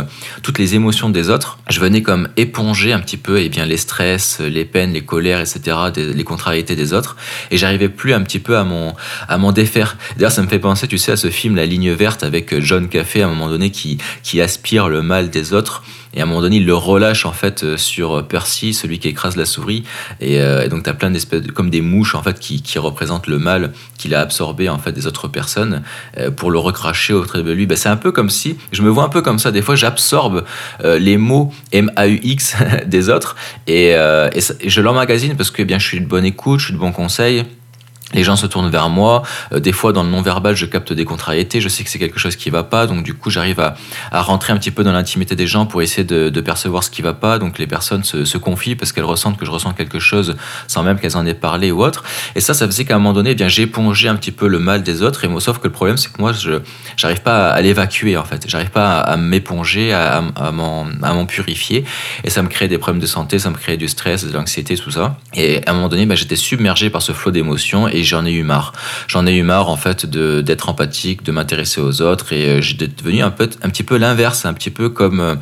toutes 0.42 0.58
les 0.58 0.74
émotions 0.74 1.08
des 1.08 1.30
autres, 1.30 1.58
je 1.68 1.80
venais 1.80 2.02
comme 2.02 2.28
éponger 2.36 2.92
un 2.92 3.00
petit 3.00 3.16
peu 3.16 3.40
et 3.40 3.46
eh 3.46 3.48
bien 3.48 3.64
les 3.64 3.76
stress, 3.76 4.40
les 4.40 4.64
peines, 4.64 4.92
les 4.92 5.02
colères, 5.02 5.40
etc., 5.40 5.76
les 5.96 6.24
contrariétés 6.24 6.76
des 6.76 6.92
autres 6.92 7.16
et 7.50 7.56
j'arrivais 7.56 7.88
plus 7.88 8.12
un 8.12 8.22
petit 8.22 8.38
peu 8.38 8.56
à 8.56 8.64
mon 8.64 8.94
à 9.28 9.38
m'en 9.38 9.52
défaire. 9.52 9.96
D'ailleurs, 10.16 10.32
ça 10.32 10.42
me 10.42 10.48
fait 10.48 10.58
penser, 10.58 10.88
tu 10.88 10.98
sais, 10.98 11.12
à 11.12 11.16
ce 11.16 11.30
film 11.30 11.56
La 11.56 11.66
Ligne 11.66 11.92
verte 11.92 12.24
avec 12.24 12.58
John 12.60 12.88
Café 12.88 13.22
à 13.22 13.26
un 13.26 13.28
moment 13.28 13.48
donné 13.48 13.70
qui 13.70 13.98
qui 14.22 14.40
aspire 14.40 14.88
le 14.88 15.02
mal 15.02 15.30
des 15.30 15.52
autres 15.52 15.82
et 16.14 16.20
à 16.20 16.24
un 16.24 16.26
moment 16.26 16.42
donné, 16.42 16.56
il 16.56 16.66
le 16.66 16.74
relâche 16.74 17.24
en 17.24 17.32
fait 17.32 17.64
euh, 17.64 17.76
sur 17.76 18.26
Percy, 18.26 18.74
celui 18.74 18.98
qui 18.98 19.08
écrase 19.08 19.36
la 19.36 19.46
souris. 19.46 19.84
Et, 20.20 20.40
euh, 20.40 20.68
donc, 20.68 20.84
tu 20.84 20.90
as 20.90 20.94
plein 20.94 21.10
d'espèces, 21.10 21.42
comme 21.54 21.70
des 21.70 21.80
mouches 21.80 22.14
en 22.14 22.22
fait, 22.22 22.38
qui, 22.38 22.62
représentent 22.78 23.26
le 23.26 23.38
mal 23.38 23.72
qu'il 23.98 24.14
a 24.14 24.20
absorbé 24.20 24.68
en 24.68 24.78
fait 24.78 24.92
des 24.92 25.06
autres 25.06 25.28
personnes 25.28 25.82
euh, 26.18 26.30
pour 26.30 26.50
le 26.50 26.58
recracher 26.58 27.12
auprès 27.12 27.42
de 27.42 27.52
lui. 27.52 27.66
Ben, 27.66 27.76
c'est 27.76 27.88
un 27.88 27.96
peu 27.96 28.12
comme 28.12 28.30
si, 28.30 28.56
je 28.72 28.82
me 28.82 28.90
vois 28.90 29.04
un 29.04 29.08
peu 29.08 29.22
comme 29.22 29.38
ça. 29.38 29.52
Des 29.52 29.62
fois, 29.62 29.74
j'absorbe 29.74 30.44
les 30.82 31.16
mots 31.16 31.52
M-A-U-X 31.70 32.56
des 32.86 33.08
autres 33.08 33.36
et, 33.66 33.94
je 33.94 34.80
l'emmagasine 34.80 35.36
parce 35.36 35.50
que 35.50 35.62
eh 35.62 35.64
bien, 35.64 35.78
je 35.78 35.86
suis 35.86 36.00
de 36.00 36.06
bonne 36.06 36.24
écoute, 36.24 36.60
je 36.60 36.66
suis 36.66 36.74
de 36.74 36.78
bon 36.78 36.92
conseil 36.92 37.44
les 38.14 38.24
gens 38.24 38.36
se 38.36 38.46
tournent 38.46 38.70
vers 38.70 38.88
moi. 38.88 39.22
Euh, 39.52 39.60
des 39.60 39.72
fois, 39.72 39.92
dans 39.92 40.02
le 40.02 40.10
non-verbal, 40.10 40.56
je 40.56 40.66
capte 40.66 40.92
des 40.92 41.04
contrariétés. 41.04 41.60
Je 41.60 41.68
sais 41.68 41.84
que 41.84 41.90
c'est 41.90 41.98
quelque 41.98 42.18
chose 42.18 42.36
qui 42.36 42.50
va 42.50 42.62
pas. 42.62 42.86
Donc, 42.86 43.02
du 43.02 43.14
coup, 43.14 43.30
j'arrive 43.30 43.60
à, 43.60 43.74
à, 44.10 44.22
rentrer 44.22 44.52
un 44.52 44.56
petit 44.56 44.70
peu 44.70 44.84
dans 44.84 44.92
l'intimité 44.92 45.36
des 45.36 45.46
gens 45.46 45.66
pour 45.66 45.82
essayer 45.82 46.04
de, 46.04 46.40
percevoir 46.40 46.82
ce 46.82 46.90
qui 46.90 47.02
va 47.02 47.12
pas. 47.12 47.38
Donc, 47.38 47.58
les 47.58 47.66
personnes 47.66 48.02
se, 48.04 48.38
confient 48.38 48.74
parce 48.74 48.92
qu'elles 48.92 49.04
ressentent 49.04 49.38
que 49.38 49.46
je 49.46 49.50
ressens 49.50 49.72
quelque 49.72 50.00
chose 50.00 50.34
sans 50.66 50.82
même 50.82 50.98
qu'elles 50.98 51.16
en 51.16 51.24
aient 51.24 51.34
parlé 51.34 51.70
ou 51.70 51.84
autre. 51.84 52.02
Et 52.34 52.40
ça, 52.40 52.54
ça 52.54 52.66
faisait 52.66 52.84
qu'à 52.84 52.96
un 52.96 52.98
moment 52.98 53.12
donné, 53.12 53.30
eh 53.30 53.34
bien, 53.34 53.48
j'épongeais 53.48 54.08
un 54.08 54.16
petit 54.16 54.32
peu 54.32 54.48
le 54.48 54.58
mal 54.58 54.82
des 54.82 55.02
autres. 55.02 55.24
Et 55.24 55.28
moi, 55.28 55.40
sauf 55.40 55.58
que 55.58 55.68
le 55.68 55.72
problème, 55.72 55.96
c'est 55.96 56.12
que 56.12 56.20
moi, 56.20 56.32
je 56.32 56.60
j'arrive 56.96 57.22
pas 57.22 57.50
à, 57.50 57.60
l'évacuer, 57.60 58.16
en 58.16 58.24
fait. 58.24 58.44
J'arrive 58.48 58.70
pas 58.70 59.00
à, 59.00 59.16
m'éponger, 59.16 59.92
à, 59.92 60.22
à 60.36 60.50
m'en 60.50 61.26
purifier. 61.26 61.84
Et 62.24 62.30
ça 62.30 62.42
me 62.42 62.48
crée 62.48 62.68
des 62.68 62.78
problèmes 62.78 63.00
de 63.00 63.06
santé, 63.06 63.38
ça 63.38 63.50
me 63.50 63.56
crée 63.56 63.76
du 63.76 63.88
stress, 63.88 64.24
de 64.24 64.32
l'anxiété, 64.32 64.76
tout 64.76 64.90
ça. 64.90 65.16
Et 65.34 65.60
à 65.66 65.70
un 65.70 65.74
moment 65.74 65.88
donné, 65.88 66.06
ben, 66.06 66.16
j'étais 66.16 66.36
submergé 66.36 66.90
par 66.90 67.02
ce 67.02 67.12
flot 67.12 67.30
d'émotions. 67.30 67.88
Et 67.88 68.01
j'en 68.02 68.25
ai 68.25 68.32
eu 68.32 68.43
marre. 68.43 68.72
J'en 69.08 69.26
ai 69.26 69.34
eu 69.34 69.43
marre 69.43 69.69
en 69.69 69.76
fait 69.76 70.06
d'être 70.06 70.69
empathique, 70.69 71.22
de 71.22 71.32
m'intéresser 71.32 71.81
aux 71.81 72.02
autres 72.02 72.32
et 72.32 72.46
euh, 72.46 72.60
j'ai 72.60 72.75
devenu 72.76 73.22
un 73.22 73.31
peu 73.31 73.49
un 73.62 73.69
petit 73.69 73.82
peu 73.82 73.96
l'inverse, 73.96 74.44
un 74.44 74.54
petit 74.54 74.70
peu 74.70 74.88
comme 74.88 75.20
euh, 75.20 75.34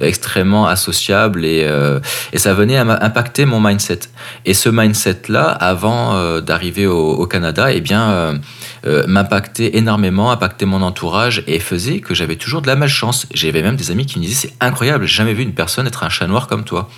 extrêmement 0.00 0.66
associable 0.66 1.44
et, 1.44 1.64
euh, 1.64 2.00
et 2.32 2.38
ça 2.38 2.54
venait 2.54 2.76
à 2.76 3.04
impacter 3.04 3.44
mon 3.44 3.60
mindset. 3.60 4.00
Et 4.44 4.54
ce 4.54 4.68
mindset 4.68 5.22
là, 5.28 5.44
avant 5.44 6.40
d'arriver 6.40 6.86
au, 6.86 7.26
Canada, 7.26 7.72
eh 7.72 7.80
bien 7.80 8.40
m'impactait 8.84 9.76
énormément, 9.76 10.30
impactait 10.30 10.66
mon 10.66 10.82
entourage 10.82 11.42
et 11.46 11.58
faisait 11.58 12.00
que 12.00 12.14
j'avais 12.14 12.36
toujours 12.36 12.62
de 12.62 12.66
la 12.66 12.76
malchance. 12.76 13.26
J'avais 13.34 13.62
même 13.62 13.76
des 13.76 13.90
amis 13.90 14.06
qui 14.06 14.18
me 14.18 14.24
disaient 14.24 14.48
c'est 14.48 14.64
incroyable, 14.64 15.06
jamais 15.06 15.34
vu 15.34 15.42
une 15.42 15.54
personne 15.54 15.86
être 15.86 16.04
un 16.04 16.08
chat 16.08 16.26
noir 16.26 16.46
comme 16.46 16.64
toi. 16.64 16.88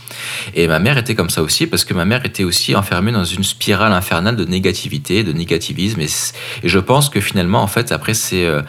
Et 0.55 0.67
ma 0.67 0.79
mère 0.79 0.99
était 0.99 1.15
comme 1.15 1.31
ça 1.31 1.43
aussi 1.43 1.67
parce 1.67 1.85
que 1.85 1.95
ma 1.95 2.05
mère 2.05 2.25
était 2.25 2.45
aussi 2.45 2.77
enfermée 2.77 3.13
dans 3.13 3.25
une 3.25 3.45
spirale 3.45 3.93
infernale 3.93 4.37
de 4.37 4.45
négativité, 4.45 5.25
de 5.25 5.33
négativisme. 5.33 6.01
Et, 6.01 6.09
je 6.65 6.79
pense 6.79 7.09
que 7.09 7.21
finalement, 7.21 7.63
en 7.63 7.67
fait, 7.67 7.93
après, 7.93 8.15
c'est 8.15 8.45
euh, 8.45 8.63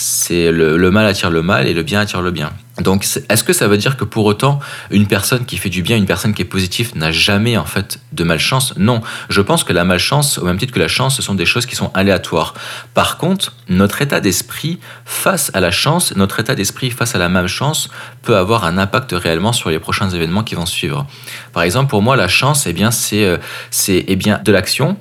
c'est 0.00 0.52
le, 0.52 0.90
mal 0.90 1.06
attire 1.06 1.30
le 1.30 1.42
mal 1.42 1.66
et 1.66 1.74
le 1.74 1.82
bien 1.82 2.00
attire 2.00 2.22
le 2.22 2.30
bien. 2.30 2.52
Donc, 2.80 3.04
est-ce 3.28 3.42
que 3.42 3.52
ça 3.52 3.66
veut 3.66 3.76
dire 3.76 3.96
que 3.96 4.04
pour 4.04 4.24
autant, 4.24 4.60
une 4.90 5.08
personne 5.08 5.44
qui 5.44 5.56
fait 5.56 5.68
du 5.68 5.82
bien, 5.82 5.96
une 5.96 6.06
personne 6.06 6.32
qui 6.32 6.42
est 6.42 6.46
positive, 6.46 6.92
n'a 6.94 7.10
jamais 7.10 7.56
en 7.56 7.64
fait 7.64 7.98
de 8.12 8.22
malchance? 8.22 8.74
Non. 8.76 9.00
Je 9.28 9.40
pense 9.40 9.64
que 9.64 9.72
la 9.72 9.84
malchance, 9.84 10.38
au 10.38 10.44
même 10.44 10.58
titre 10.58 10.72
que 10.72 10.78
la 10.78 10.86
chance, 10.86 11.16
ce 11.16 11.22
sont 11.22 11.34
des 11.34 11.46
choses 11.46 11.66
qui 11.66 11.74
sont 11.74 11.90
aléatoires. 11.94 12.54
Par 12.94 13.18
contre, 13.18 13.54
notre 13.68 14.00
état 14.00 14.20
d'esprit 14.20 14.78
face 15.04 15.50
à 15.54 15.60
la 15.60 15.72
chance, 15.72 16.14
notre 16.14 16.38
état 16.38 16.54
d'esprit 16.54 16.90
face 16.90 17.16
à 17.16 17.18
la 17.18 17.28
malchance 17.28 17.88
peut 18.22 18.36
avoir 18.36 18.64
un 18.64 18.78
impact 18.78 19.12
réellement 19.12 19.52
sur 19.52 19.70
les 19.70 19.80
prochains 19.80 20.10
événements 20.10 20.44
qui 20.44 20.54
vont 20.54 20.66
suivre. 20.66 21.06
Par 21.52 21.64
exemple, 21.64 21.90
pour 21.90 22.02
moi, 22.02 22.14
la 22.14 22.28
chance, 22.28 22.66
eh 22.68 22.72
bien, 22.72 22.92
c'est 22.92 23.24
euh, 23.24 23.38
c'est 23.70 24.04
eh 24.06 24.14
bien 24.14 24.40
de 24.44 24.52
l'action 24.52 24.96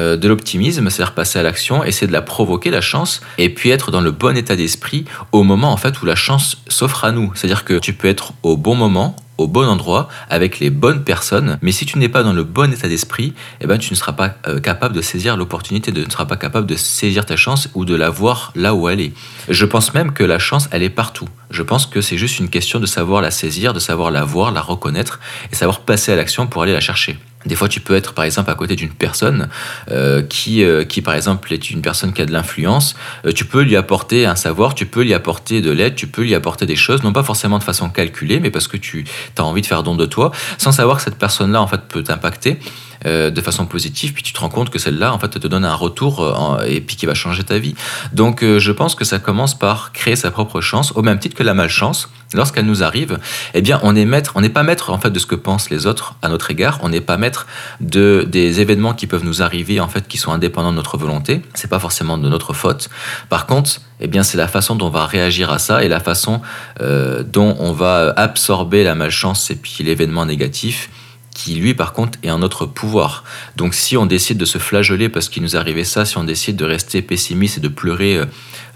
euh, 0.00 0.16
de 0.16 0.28
l'optimisme, 0.28 0.88
c'est-à-dire 0.88 1.14
passer 1.14 1.38
à 1.38 1.42
l'action, 1.42 1.84
essayer 1.84 2.06
de 2.06 2.12
la 2.12 2.22
provoquer, 2.22 2.70
la 2.70 2.80
chance, 2.80 3.20
et 3.36 3.50
puis 3.50 3.68
être 3.68 3.90
dans 3.90 4.00
le 4.00 4.10
bon 4.10 4.34
état 4.34 4.56
d'esprit 4.56 5.04
au 5.32 5.42
moment 5.42 5.72
en 5.72 5.76
fait 5.76 6.00
où 6.00 6.06
la 6.06 6.14
chance 6.14 6.56
s'offre 6.68 7.04
à 7.04 7.12
nous. 7.12 7.30
C'est-à-dire 7.34 7.64
que 7.64 7.78
tu 7.78 7.92
peux 7.92 8.08
être 8.08 8.32
au 8.42 8.56
bon 8.56 8.74
moment, 8.74 9.14
au 9.36 9.46
bon 9.46 9.66
endroit, 9.66 10.08
avec 10.30 10.58
les 10.58 10.70
bonnes 10.70 11.04
personnes, 11.04 11.58
mais 11.60 11.72
si 11.72 11.84
tu 11.84 11.98
n'es 11.98 12.08
pas 12.08 12.22
dans 12.22 12.32
le 12.32 12.44
bon 12.44 12.72
état 12.72 12.88
d'esprit, 12.88 13.34
eh 13.60 13.66
ben, 13.66 13.76
tu 13.76 13.92
ne 13.92 13.96
seras 13.96 14.12
pas 14.12 14.36
euh, 14.48 14.58
capable 14.58 14.94
de 14.94 15.02
saisir 15.02 15.36
l'opportunité, 15.36 15.92
tu 15.92 16.00
ne 16.00 16.10
seras 16.10 16.24
pas 16.24 16.36
capable 16.36 16.66
de 16.66 16.76
saisir 16.76 17.26
ta 17.26 17.36
chance 17.36 17.68
ou 17.74 17.84
de 17.84 17.94
la 17.94 18.08
voir 18.08 18.52
là 18.54 18.74
où 18.74 18.88
elle 18.88 19.00
est. 19.00 19.12
Je 19.48 19.66
pense 19.66 19.92
même 19.92 20.12
que 20.12 20.24
la 20.24 20.38
chance, 20.38 20.68
elle 20.72 20.82
est 20.82 20.90
partout. 20.90 21.28
Je 21.50 21.62
pense 21.62 21.84
que 21.84 22.00
c'est 22.00 22.16
juste 22.18 22.38
une 22.38 22.48
question 22.48 22.80
de 22.80 22.86
savoir 22.86 23.20
la 23.20 23.30
saisir, 23.30 23.74
de 23.74 23.80
savoir 23.80 24.10
la 24.10 24.24
voir, 24.24 24.50
la 24.50 24.62
reconnaître 24.62 25.20
et 25.52 25.54
savoir 25.54 25.80
passer 25.80 26.12
à 26.12 26.16
l'action 26.16 26.46
pour 26.46 26.62
aller 26.62 26.72
la 26.72 26.80
chercher. 26.80 27.18
Des 27.46 27.54
fois, 27.54 27.68
tu 27.68 27.80
peux 27.80 27.96
être, 27.96 28.12
par 28.12 28.26
exemple, 28.26 28.50
à 28.50 28.54
côté 28.54 28.76
d'une 28.76 28.90
personne 28.90 29.48
euh, 29.90 30.22
qui, 30.22 30.62
euh, 30.62 30.84
qui, 30.84 31.00
par 31.00 31.14
exemple, 31.14 31.52
est 31.54 31.70
une 31.70 31.80
personne 31.80 32.12
qui 32.12 32.20
a 32.20 32.26
de 32.26 32.32
l'influence. 32.32 32.94
Euh, 33.24 33.32
tu 33.32 33.46
peux 33.46 33.62
lui 33.62 33.76
apporter 33.76 34.26
un 34.26 34.36
savoir, 34.36 34.74
tu 34.74 34.84
peux 34.84 35.02
lui 35.02 35.14
apporter 35.14 35.62
de 35.62 35.70
l'aide, 35.70 35.94
tu 35.94 36.06
peux 36.06 36.22
lui 36.22 36.34
apporter 36.34 36.66
des 36.66 36.76
choses, 36.76 37.02
non 37.02 37.14
pas 37.14 37.22
forcément 37.22 37.58
de 37.58 37.64
façon 37.64 37.88
calculée, 37.88 38.40
mais 38.40 38.50
parce 38.50 38.68
que 38.68 38.76
tu 38.76 39.06
as 39.38 39.42
envie 39.42 39.62
de 39.62 39.66
faire 39.66 39.82
don 39.82 39.94
de 39.94 40.04
toi, 40.04 40.32
sans 40.58 40.72
savoir 40.72 40.98
que 40.98 41.02
cette 41.02 41.16
personne-là, 41.16 41.62
en 41.62 41.66
fait, 41.66 41.80
peut 41.88 42.02
t'impacter. 42.02 42.58
De 43.02 43.40
façon 43.40 43.64
positive, 43.64 44.12
puis 44.12 44.22
tu 44.22 44.34
te 44.34 44.40
rends 44.40 44.50
compte 44.50 44.68
que 44.68 44.78
celle-là, 44.78 45.14
en 45.14 45.18
fait, 45.18 45.28
te 45.28 45.48
donne 45.48 45.64
un 45.64 45.74
retour 45.74 46.60
et 46.66 46.82
puis 46.82 46.96
qui 46.96 47.06
va 47.06 47.14
changer 47.14 47.42
ta 47.42 47.56
vie. 47.56 47.74
Donc, 48.12 48.44
je 48.44 48.72
pense 48.72 48.94
que 48.94 49.06
ça 49.06 49.18
commence 49.18 49.58
par 49.58 49.92
créer 49.92 50.16
sa 50.16 50.30
propre 50.30 50.60
chance, 50.60 50.92
au 50.94 51.00
même 51.00 51.18
titre 51.18 51.34
que 51.34 51.42
la 51.42 51.54
malchance. 51.54 52.10
Lorsqu'elle 52.32 52.66
nous 52.66 52.82
arrive, 52.82 53.18
eh 53.54 53.60
bien, 53.60 53.80
on 53.82 53.96
est 53.96 54.04
n'est 54.04 54.48
pas 54.48 54.62
maître 54.62 54.90
en 54.90 54.98
fait 54.98 55.10
de 55.10 55.18
ce 55.18 55.26
que 55.26 55.34
pensent 55.34 55.70
les 55.70 55.86
autres 55.86 56.14
à 56.22 56.28
notre 56.28 56.50
égard. 56.50 56.78
On 56.82 56.88
n'est 56.88 57.00
pas 57.00 57.16
maître 57.16 57.46
de 57.80 58.24
des 58.26 58.60
événements 58.60 58.94
qui 58.94 59.06
peuvent 59.06 59.24
nous 59.24 59.42
arriver 59.42 59.80
en 59.80 59.88
fait 59.88 60.06
qui 60.08 60.16
sont 60.16 60.32
indépendants 60.32 60.70
de 60.70 60.76
notre 60.76 60.96
volonté. 60.96 61.42
C'est 61.54 61.70
pas 61.70 61.80
forcément 61.80 62.18
de 62.18 62.28
notre 62.28 62.52
faute. 62.52 62.88
Par 63.28 63.46
contre, 63.46 63.80
eh 64.00 64.06
bien, 64.06 64.22
c'est 64.22 64.38
la 64.38 64.48
façon 64.48 64.76
dont 64.76 64.86
on 64.86 64.90
va 64.90 65.06
réagir 65.06 65.50
à 65.50 65.58
ça 65.58 65.84
et 65.84 65.88
la 65.88 66.00
façon 66.00 66.40
dont 66.80 67.56
on 67.58 67.72
va 67.72 68.12
absorber 68.16 68.84
la 68.84 68.94
malchance 68.94 69.50
et 69.50 69.56
puis 69.56 69.82
l'événement 69.84 70.24
négatif 70.24 70.90
qui 71.34 71.54
lui 71.54 71.74
par 71.74 71.92
contre 71.92 72.18
est 72.22 72.30
en 72.30 72.38
notre 72.38 72.66
pouvoir. 72.66 73.24
Donc 73.56 73.74
si 73.74 73.96
on 73.96 74.06
décide 74.06 74.38
de 74.38 74.44
se 74.44 74.58
flageller 74.58 75.08
parce 75.08 75.28
qu'il 75.28 75.42
nous 75.42 75.56
arrivait 75.56 75.84
ça, 75.84 76.04
si 76.04 76.18
on 76.18 76.24
décide 76.24 76.56
de 76.56 76.64
rester 76.64 77.02
pessimiste 77.02 77.58
et 77.58 77.60
de 77.60 77.68
pleurer 77.68 78.16
euh, 78.16 78.24
euh, 78.24 78.26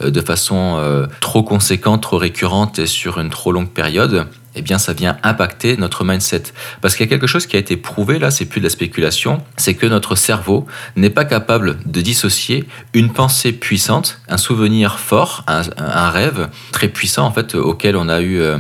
de 0.01 0.21
façon 0.21 0.77
euh, 0.79 1.07
trop 1.21 1.43
conséquente, 1.43 2.03
trop 2.03 2.19
récurrente 2.19 2.79
et 2.79 2.87
sur 2.87 3.19
une 3.21 3.31
trop 3.31 3.53
longue 3.53 3.71
période, 3.71 4.27
eh 4.57 4.63
bien, 4.63 4.79
ça 4.79 4.93
vient 4.93 5.17
impacter 5.23 5.77
notre 5.77 6.05
mindset. 6.05 6.45
Parce 6.81 6.95
qu'il 6.95 7.05
y 7.05 7.09
a 7.09 7.11
quelque 7.11 7.27
chose 7.27 7.47
qui 7.47 7.57
a 7.57 7.59
été 7.59 7.77
prouvé, 7.77 8.19
là, 8.19 8.31
c'est 8.31 8.45
plus 8.45 8.61
de 8.61 8.65
la 8.65 8.71
spéculation, 8.71 9.43
c'est 9.57 9.75
que 9.75 9.87
notre 9.87 10.15
cerveau 10.15 10.67
n'est 10.97 11.11
pas 11.11 11.25
capable 11.25 11.79
de 11.87 12.01
dissocier 12.01 12.65
une 12.93 13.13
pensée 13.13 13.53
puissante, 13.53 14.21
un 14.29 14.37
souvenir 14.37 14.99
fort, 15.01 15.45
un, 15.49 16.11
rêve 16.11 16.49
très 16.71 16.89
puissant, 16.89 17.27
en 17.27 17.33
fait, 17.33 17.55
auquel 17.57 17.97
on 17.97 18.09
a 18.09 18.21
eu, 18.21 18.41
euh, 18.41 18.59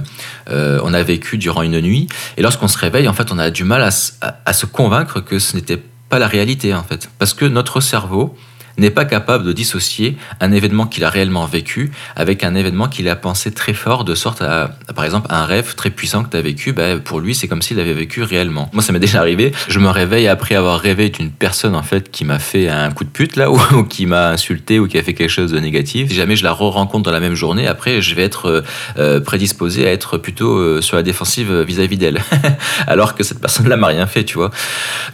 euh, 0.51 0.81
on 0.83 0.93
a 0.95 1.03
vécu 1.03 1.39
durant 1.39 1.63
une 1.63 1.81
nuit. 1.81 2.09
Et 2.37 2.43
lorsqu'on 2.43 2.69
se 2.69 2.79
réveille, 2.79 3.07
en 3.07 3.15
fait, 3.15 3.31
on 3.31 3.39
a 3.39 3.51
du 3.51 3.65
mal 3.65 3.83
à 3.83 4.53
se 4.53 4.67
convaincre 4.67 5.21
que 5.21 5.39
ce 5.39 5.55
n'était 5.55 5.81
pas 6.09 6.19
la 6.19 6.27
réalité, 6.27 6.75
en 6.75 6.83
fait. 6.83 7.09
Parce 7.19 7.35
que 7.35 7.45
notre 7.45 7.81
cerveau, 7.81 8.37
n'est 8.79 8.91
pas 8.91 9.05
capable 9.05 9.45
de 9.45 9.53
dissocier 9.53 10.17
un 10.41 10.53
événement 10.53 10.87
qu'il 10.87 11.05
a 11.05 11.11
réellement 11.11 11.47
vécu 11.47 11.93
avec 12.17 12.45
un 12.45 12.55
événement 12.55 12.89
qu'il 12.89 13.09
a 13.09 13.17
pensé 13.17 13.53
très 13.53 13.75
fort, 13.75 14.05
de 14.05 14.15
sorte 14.15 14.43
à, 14.43 14.71
par 14.95 15.05
exemple, 15.05 15.27
un 15.31 15.45
rêve 15.45 15.75
très 15.75 15.91
puissant 15.91 16.25
que 16.25 16.31
tu 16.31 16.37
as 16.37 16.43
vécu, 16.43 16.73
bah, 16.73 16.99
pour 16.99 17.21
lui, 17.21 17.35
c'est 17.35 17.49
comme 17.49 17.63
s'il 17.63 17.81
avait 17.81 17.93
vécu 17.93 18.23
réellement. 18.23 18.71
Moi, 18.73 18.83
ça 18.83 18.93
m'est 18.93 18.99
déjà 19.05 19.21
arrivé. 19.21 19.53
Je 19.69 19.79
me 19.79 19.89
réveille 19.89 20.29
après 20.29 20.55
avoir 20.55 20.81
rêvé 20.81 21.09
d'une 21.11 21.31
personne, 21.31 21.75
en 21.75 21.83
fait, 21.83 22.11
qui 22.11 22.25
m'a 22.25 22.39
fait 22.39 22.69
un 22.69 22.91
coup 22.91 23.05
de 23.05 23.11
pute, 23.11 23.37
là, 23.37 23.51
ou, 23.73 23.85
qui 23.85 24.07
m'a 24.07 24.31
insulté, 24.31 24.79
ou 24.79 24.89
qui 24.89 24.99
a 24.99 25.03
fait 25.03 25.15
quelque 25.15 25.31
chose 25.31 25.53
de 25.53 25.61
négatif. 25.61 26.09
Si 26.09 26.15
jamais 26.15 26.37
je 26.37 26.45
la 26.45 26.53
re-rencontre 26.53 27.05
dans 27.05 27.13
la 27.13 27.21
même 27.21 27.35
journée, 27.35 27.67
après, 27.67 28.01
je 28.03 28.15
vais 28.15 28.23
être 28.23 28.47
euh, 28.47 28.63
euh, 28.99 29.21
prédisposé 29.21 29.87
à 29.87 29.93
être 29.93 30.19
plutôt 30.19 30.57
euh, 30.59 30.81
sur 30.81 30.97
la 30.97 31.03
défensive 31.03 31.53
vis-à-vis 31.61 31.97
d'elle. 31.97 32.21
Alors 32.87 33.15
que 33.15 33.23
cette 33.23 33.41
personne-là 33.41 33.77
m'a 33.77 33.89
rien 33.89 34.07
fait, 34.07 34.25
tu 34.25 34.39
vois. 34.39 34.51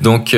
Donc, 0.00 0.37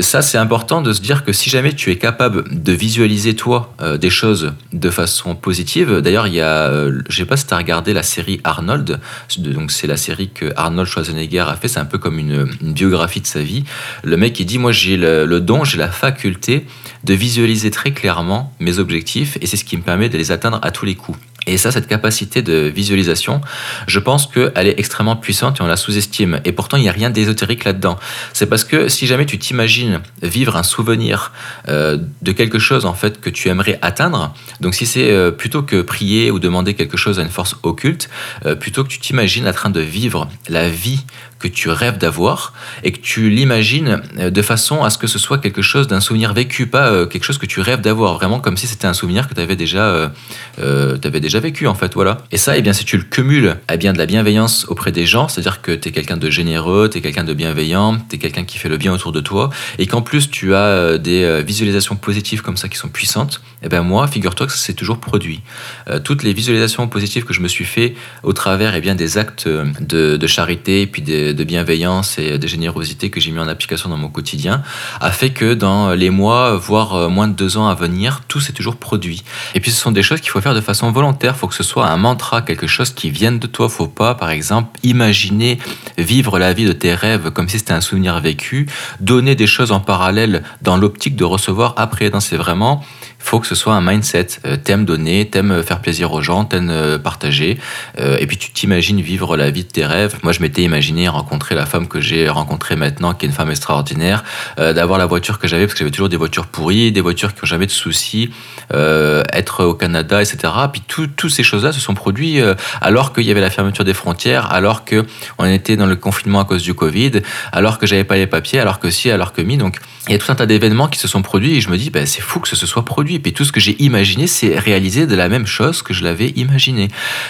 ça, 0.00 0.22
c'est 0.22 0.38
important 0.38 0.80
de 0.80 0.92
se 0.92 1.00
dire 1.00 1.24
que 1.24 1.32
si 1.32 1.50
jamais 1.50 1.72
tu 1.72 1.90
es 1.90 1.96
capable 1.96 2.43
de 2.50 2.72
visualiser 2.72 3.34
toi 3.34 3.74
euh, 3.80 3.96
des 3.96 4.10
choses 4.10 4.52
de 4.72 4.90
façon 4.90 5.34
positive. 5.34 5.98
D'ailleurs, 5.98 6.26
il 6.26 6.34
y 6.34 6.40
a, 6.40 6.68
euh, 6.68 7.02
je 7.08 7.16
sais 7.16 7.24
pas 7.24 7.36
si 7.36 7.46
tu 7.46 7.54
as 7.54 7.56
regardé 7.56 7.92
la 7.92 8.02
série 8.02 8.40
Arnold, 8.44 9.00
donc 9.38 9.70
c'est 9.70 9.86
la 9.86 9.96
série 9.96 10.30
que 10.30 10.52
Arnold 10.56 10.88
Schwarzenegger 10.88 11.44
a 11.48 11.56
fait, 11.56 11.68
c'est 11.68 11.80
un 11.80 11.84
peu 11.84 11.98
comme 11.98 12.18
une, 12.18 12.44
biographie 12.60 13.20
de 13.20 13.26
sa 13.26 13.40
vie. 13.40 13.64
Le 14.02 14.16
mec 14.16 14.38
il 14.40 14.46
dit 14.46 14.58
moi 14.58 14.72
j'ai 14.72 14.96
le, 14.96 15.40
don, 15.40 15.64
j'ai 15.64 15.78
la 15.78 15.88
faculté 15.88 16.66
de 17.04 17.14
visualiser 17.14 17.70
très 17.70 17.92
clairement 17.92 18.52
mes 18.60 18.78
objectifs 18.78 19.38
et 19.40 19.46
c'est 19.46 19.56
ce 19.56 19.64
qui 19.64 19.76
me 19.76 19.82
permet 19.82 20.08
de 20.08 20.18
les 20.18 20.32
atteindre 20.32 20.58
à 20.62 20.70
tous 20.70 20.84
les 20.84 20.94
coups. 20.94 21.18
Et 21.46 21.58
ça, 21.58 21.70
cette 21.70 21.86
capacité 21.86 22.42
de 22.42 22.72
visualisation, 22.74 23.40
je 23.86 23.98
pense 23.98 24.26
qu'elle 24.26 24.66
est 24.66 24.78
extrêmement 24.78 25.16
puissante 25.16 25.60
et 25.60 25.62
on 25.62 25.66
la 25.66 25.76
sous-estime. 25.76 26.40
Et 26.44 26.52
pourtant, 26.52 26.76
il 26.76 26.82
n'y 26.82 26.88
a 26.88 26.92
rien 26.92 27.10
d'ésotérique 27.10 27.64
là-dedans. 27.64 27.98
C'est 28.32 28.46
parce 28.46 28.64
que 28.64 28.88
si 28.88 29.06
jamais 29.06 29.26
tu 29.26 29.38
t'imagines 29.38 30.00
vivre 30.22 30.56
un 30.56 30.62
souvenir 30.62 31.32
euh, 31.68 31.98
de 32.22 32.32
quelque 32.32 32.58
chose 32.58 32.86
en 32.86 32.94
fait 32.94 33.20
que 33.20 33.30
tu 33.30 33.48
aimerais 33.48 33.78
atteindre, 33.82 34.34
donc 34.60 34.74
si 34.74 34.86
c'est 34.86 35.10
euh, 35.10 35.30
plutôt 35.30 35.62
que 35.62 35.82
prier 35.82 36.30
ou 36.30 36.38
demander 36.38 36.74
quelque 36.74 36.96
chose 36.96 37.18
à 37.18 37.22
une 37.22 37.30
force 37.30 37.56
occulte, 37.62 38.08
euh, 38.46 38.54
plutôt 38.54 38.84
que 38.84 38.88
tu 38.88 38.98
t'imagines 38.98 39.46
en 39.46 39.52
train 39.52 39.70
de 39.70 39.80
vivre 39.80 40.28
la 40.48 40.68
vie 40.68 41.04
que 41.48 41.56
tu 41.56 41.68
rêves 41.68 41.98
d'avoir 41.98 42.52
et 42.82 42.92
que 42.92 43.00
tu 43.00 43.30
l'imagines 43.30 44.02
de 44.16 44.42
façon 44.42 44.84
à 44.84 44.90
ce 44.90 44.98
que 44.98 45.06
ce 45.06 45.18
soit 45.18 45.38
quelque 45.38 45.62
chose 45.62 45.86
d'un 45.86 46.00
souvenir 46.00 46.32
vécu, 46.32 46.66
pas 46.66 47.06
quelque 47.06 47.24
chose 47.24 47.38
que 47.38 47.46
tu 47.46 47.60
rêves 47.60 47.80
d'avoir, 47.80 48.14
vraiment 48.14 48.40
comme 48.40 48.56
si 48.56 48.66
c'était 48.66 48.86
un 48.86 48.94
souvenir 48.94 49.28
que 49.28 49.34
tu 49.34 49.40
avais 49.40 49.56
déjà, 49.56 50.10
avais 50.58 51.20
déjà 51.20 51.40
vécu 51.40 51.66
en 51.66 51.74
fait, 51.74 51.94
voilà. 51.94 52.18
Et 52.30 52.36
ça, 52.36 52.56
et 52.56 52.58
eh 52.58 52.62
bien, 52.62 52.72
si 52.72 52.84
tu 52.84 52.96
le 52.96 53.04
cumules 53.04 53.56
à 53.68 53.76
bien 53.76 53.92
de 53.92 53.98
la 53.98 54.06
bienveillance 54.06 54.66
auprès 54.68 54.92
des 54.92 55.06
gens, 55.06 55.28
c'est-à-dire 55.28 55.62
que 55.62 55.72
tu 55.72 55.88
es 55.88 55.92
quelqu'un 55.92 56.16
de 56.16 56.30
généreux, 56.30 56.88
tu 56.90 56.98
es 56.98 57.00
quelqu'un 57.00 57.24
de 57.24 57.34
bienveillant, 57.34 57.98
tu 58.08 58.16
es 58.16 58.18
quelqu'un 58.18 58.44
qui 58.44 58.58
fait 58.58 58.68
le 58.68 58.76
bien 58.76 58.92
autour 58.92 59.12
de 59.12 59.20
toi, 59.20 59.50
et 59.78 59.86
qu'en 59.86 60.02
plus 60.02 60.30
tu 60.30 60.54
as 60.54 60.58
euh, 60.58 60.98
des 60.98 61.24
euh, 61.24 61.40
visualisations 61.40 61.96
positives 61.96 62.42
comme 62.42 62.56
ça 62.56 62.68
qui 62.68 62.76
sont 62.76 62.88
puissantes, 62.88 63.40
et 63.62 63.66
eh 63.66 63.68
ben 63.68 63.82
moi, 63.82 64.06
figure-toi 64.06 64.46
que 64.46 64.52
ça 64.52 64.58
s'est 64.58 64.74
toujours 64.74 64.98
produit. 64.98 65.40
Euh, 65.88 65.98
toutes 65.98 66.22
les 66.22 66.32
visualisations 66.32 66.86
positives 66.88 67.24
que 67.24 67.32
je 67.32 67.40
me 67.40 67.48
suis 67.48 67.64
fait 67.64 67.94
au 68.22 68.32
travers 68.32 68.74
et 68.74 68.78
eh 68.78 68.80
bien, 68.80 68.94
des 68.94 69.16
actes 69.18 69.48
de, 69.48 70.26
charité, 70.26 70.86
puis 70.86 71.02
de, 71.02 71.33
de, 71.34 71.44
bienveillance 71.44 72.18
et 72.18 72.38
de 72.38 72.46
générosité 72.46 73.10
que 73.10 73.20
j'ai 73.20 73.30
mis 73.30 73.38
en 73.38 73.48
application 73.48 73.88
dans 73.88 73.96
mon 73.96 74.08
quotidien, 74.08 74.62
a 75.00 75.10
fait 75.10 75.30
que 75.30 75.54
dans 75.54 75.92
les 75.92 76.10
mois, 76.10 76.56
voire 76.56 77.10
moins 77.10 77.28
de 77.28 77.34
deux 77.34 77.56
ans 77.56 77.68
à 77.68 77.74
venir, 77.74 78.22
tout 78.28 78.40
s'est 78.40 78.52
toujours 78.52 78.76
produit. 78.76 79.24
Et 79.54 79.60
puis 79.60 79.70
ce 79.70 79.80
sont 79.80 79.92
des 79.92 80.02
choses 80.02 80.20
qu'il 80.20 80.30
faut 80.30 80.40
faire 80.40 80.54
de 80.54 80.60
façon 80.60 80.90
volontaire 80.90 81.24
il 81.34 81.38
faut 81.38 81.48
que 81.48 81.54
ce 81.54 81.62
soit 81.62 81.88
un 81.88 81.96
mantra, 81.96 82.42
quelque 82.42 82.66
chose 82.66 82.90
qui 82.90 83.10
vienne 83.10 83.38
de 83.38 83.46
toi. 83.46 83.68
Faut 83.68 83.86
pas, 83.86 84.14
par 84.14 84.30
exemple, 84.30 84.78
imaginer 84.82 85.58
vivre 85.98 86.38
la 86.38 86.52
vie 86.52 86.64
de 86.64 86.72
tes 86.72 86.94
rêves 86.94 87.30
comme 87.30 87.48
si 87.48 87.58
c'était 87.58 87.72
un 87.72 87.80
souvenir 87.80 88.20
vécu, 88.20 88.66
donner 89.00 89.34
des 89.34 89.46
choses 89.46 89.72
en 89.72 89.80
parallèle 89.80 90.42
dans 90.62 90.76
l'optique 90.76 91.16
de 91.16 91.24
recevoir 91.24 91.74
après. 91.76 92.10
C'est 92.20 92.36
vraiment 92.36 92.84
faut 93.24 93.40
que 93.40 93.46
ce 93.46 93.54
soit 93.54 93.74
un 93.74 93.80
mindset. 93.80 94.26
Euh, 94.46 94.56
t'aimes 94.56 94.84
donner, 94.84 95.28
t'aimes 95.28 95.62
faire 95.62 95.80
plaisir 95.80 96.12
aux 96.12 96.20
gens, 96.20 96.44
t'aimes 96.44 96.68
euh, 96.70 96.98
partager. 96.98 97.58
Euh, 97.98 98.18
et 98.20 98.26
puis 98.26 98.36
tu 98.36 98.50
t'imagines 98.50 99.00
vivre 99.00 99.36
la 99.36 99.50
vie 99.50 99.64
de 99.64 99.68
tes 99.68 99.86
rêves. 99.86 100.18
Moi, 100.22 100.32
je 100.32 100.40
m'étais 100.40 100.62
imaginé 100.62 101.08
rencontrer 101.08 101.54
la 101.54 101.64
femme 101.64 101.88
que 101.88 102.02
j'ai 102.02 102.28
rencontrée 102.28 102.76
maintenant, 102.76 103.14
qui 103.14 103.24
est 103.24 103.28
une 103.28 103.34
femme 103.34 103.50
extraordinaire, 103.50 104.24
d'avoir 104.58 104.98
la 104.98 105.06
voiture 105.06 105.38
que 105.38 105.48
j'avais, 105.48 105.66
parce 105.66 105.74
que 105.74 105.80
j'avais 105.80 105.90
toujours 105.90 106.08
des 106.08 106.16
voitures 106.16 106.46
pourries, 106.46 106.92
des 106.92 107.00
voitures 107.00 107.34
qui 107.34 107.40
n'ont 107.40 107.46
jamais 107.46 107.66
de 107.66 107.70
soucis, 107.70 108.30
être 108.70 109.64
au 109.64 109.74
Canada, 109.74 110.22
etc. 110.22 110.52
Puis 110.72 110.82
toutes 110.86 111.30
ces 111.30 111.42
choses-là 111.42 111.72
se 111.72 111.80
sont 111.80 111.94
produites 111.94 112.42
alors 112.80 113.12
qu'il 113.12 113.24
y 113.24 113.30
avait 113.30 113.40
la 113.40 113.50
fermeture 113.50 113.84
des 113.84 113.94
frontières, 113.94 114.52
alors 114.52 114.84
que 114.84 115.04
on 115.38 115.46
était 115.46 115.76
dans 115.76 115.86
le 115.86 115.96
confinement 115.96 116.40
à 116.40 116.44
cause 116.44 116.62
du 116.62 116.74
Covid, 116.74 117.22
alors 117.52 117.78
que 117.78 117.86
j'avais 117.86 118.04
pas 118.04 118.16
les 118.16 118.26
papiers, 118.26 118.60
alors 118.60 118.78
que 118.78 118.90
si, 118.90 119.10
alors 119.10 119.32
que 119.32 119.42
mi. 119.42 119.56
Donc, 119.56 119.78
il 120.08 120.12
y 120.12 120.14
a 120.14 120.18
tout 120.18 120.30
un 120.30 120.34
tas 120.34 120.46
d'événements 120.46 120.88
qui 120.88 120.98
se 120.98 121.08
sont 121.08 121.22
produits 121.22 121.56
et 121.56 121.60
je 121.60 121.70
me 121.70 121.78
dis, 121.78 121.90
ben, 121.90 122.06
c'est 122.06 122.20
fou 122.20 122.40
que 122.40 122.48
ce 122.48 122.66
soit 122.66 122.84
produit. 122.84 123.13
Et 123.14 123.18
puis 123.20 123.32
tout 123.32 123.44
ce 123.44 123.52
que 123.52 123.60
j'ai 123.60 123.80
imaginé, 123.82 124.26
c'est 124.26 124.58
réaliser 124.58 125.06
de 125.06 125.14
la 125.14 125.28
même 125.28 125.46
chose 125.46 125.82
que 125.82 125.94
je 125.94 126.04
l'avais 126.04 126.30
imaginé. 126.30 126.88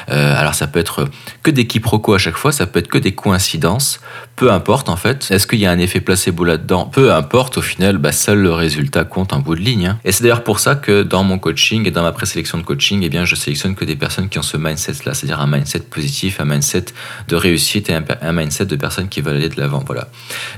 Euh, 0.08 0.34
alors 0.36 0.54
ça 0.54 0.66
peut 0.66 0.78
être 0.78 1.08
que 1.42 1.50
des 1.50 1.66
quiproquos 1.66 2.14
à 2.14 2.18
chaque 2.18 2.36
fois, 2.36 2.52
ça 2.52 2.66
peut 2.66 2.78
être 2.78 2.88
que 2.88 2.98
des 2.98 3.12
coïncidences, 3.12 4.00
peu 4.36 4.52
importe 4.52 4.88
en 4.88 4.96
fait. 4.96 5.30
Est-ce 5.30 5.46
qu'il 5.46 5.60
y 5.60 5.66
a 5.66 5.70
un 5.70 5.78
effet 5.78 6.00
placebo 6.00 6.44
là-dedans? 6.44 6.86
Peu 6.86 7.12
importe, 7.12 7.58
au 7.58 7.62
final, 7.62 7.98
bah, 7.98 8.12
seul 8.12 8.38
le 8.38 8.52
résultat 8.52 9.04
compte 9.04 9.32
en 9.32 9.40
bout 9.40 9.54
de 9.54 9.60
ligne. 9.60 9.86
Hein. 9.86 9.98
Et 10.04 10.12
c'est 10.12 10.22
d'ailleurs 10.22 10.44
pour 10.44 10.58
ça 10.58 10.74
que 10.74 11.02
dans 11.02 11.22
mon 11.22 11.38
coaching 11.38 11.86
et 11.86 11.90
dans 11.90 12.02
ma 12.02 12.12
présélection 12.12 12.58
de 12.58 12.62
coaching, 12.62 13.00
eh 13.02 13.08
bien, 13.08 13.24
je 13.24 13.34
sélectionne 13.34 13.74
que 13.74 13.84
des 13.84 13.96
personnes 13.96 14.28
qui 14.28 14.38
ont 14.38 14.42
ce 14.42 14.56
mindset-là, 14.56 15.14
c'est-à-dire 15.14 15.40
un 15.40 15.46
mindset 15.46 15.80
positif, 15.80 16.40
un 16.40 16.44
mindset 16.44 16.86
de 17.28 17.36
réussite 17.36 17.90
et 17.90 17.94
un, 17.94 18.32
mindset 18.32 18.66
de 18.66 18.76
personnes 18.76 19.08
qui 19.08 19.20
veulent 19.20 19.36
aller 19.36 19.48
de 19.48 19.60
l'avant. 19.60 19.82
Voilà. 19.86 20.08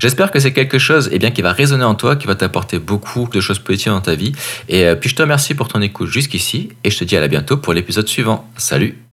J'espère 0.01 0.31
que 0.31 0.39
c'est 0.39 0.53
quelque 0.53 0.79
chose 0.79 1.09
eh 1.13 1.19
bien, 1.19 1.31
qui 1.31 1.43
va 1.43 1.53
résonner 1.53 1.85
en 1.85 1.95
toi, 1.95 2.17
qui 2.17 2.27
va 2.27 2.35
t'apporter 2.35 2.79
beaucoup 2.79 3.29
de 3.33 3.41
choses 3.41 3.59
positives 3.59 3.93
dans 3.93 4.01
ta 4.01 4.15
vie. 4.15 4.33
Et 4.69 4.85
euh, 4.85 4.95
puis 4.95 5.09
je 5.17 5.23
te 5.23 5.23
remercie 5.23 5.55
pour 5.55 5.69
ton 5.69 5.81
écoute 5.81 6.09
jusqu'ici 6.09 6.69
et 6.85 6.91
je 6.91 6.99
te 6.99 7.05
dis 7.05 7.17
à 7.17 7.21
la 7.21 7.29
bientôt 7.29 7.57
pour 7.57 7.73
l'épisode 7.73 8.07
suivant. 8.07 8.47
Salut 8.59 9.06